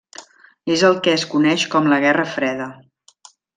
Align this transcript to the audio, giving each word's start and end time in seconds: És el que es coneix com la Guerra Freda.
És 0.75 0.83
el 0.87 0.97
que 1.09 1.13
es 1.17 1.27
coneix 1.35 1.67
com 1.75 1.91
la 1.93 2.01
Guerra 2.07 2.27
Freda. 2.33 2.69